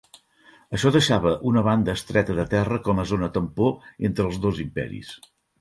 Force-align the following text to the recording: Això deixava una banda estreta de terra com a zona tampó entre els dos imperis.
Això 0.77 0.91
deixava 0.95 1.33
una 1.51 1.63
banda 1.67 1.95
estreta 2.01 2.37
de 2.39 2.47
terra 2.55 2.81
com 2.89 3.05
a 3.05 3.07
zona 3.15 3.31
tampó 3.39 3.71
entre 4.11 4.29
els 4.31 4.45
dos 4.47 4.67
imperis. 4.69 5.17